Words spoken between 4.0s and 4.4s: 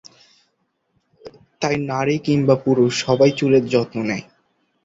নেয়।